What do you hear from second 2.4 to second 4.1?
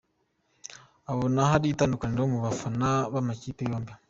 bafana b’amakipe yombi.